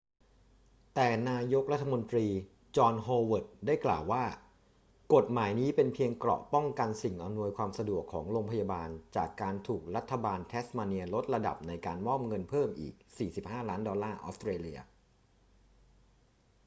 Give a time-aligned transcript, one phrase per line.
[0.95, 2.27] แต่นายกรัฐมนตรี
[2.77, 4.23] จอห์น โฮเวิร์ด ได้กล่าวว่า
[5.13, 12.93] กฎหมายนี้เป็นเพียงเกราะป้องกันสิ่งอำนวยความสะดวกของโรงพยาบาลจากการถูกรัฐบาลแทสมาเนียลดระดับในการมอบเงินเพิ่มอีก
[13.31, 14.79] 45 ล้านดอลลาร์ออสเตรเลีย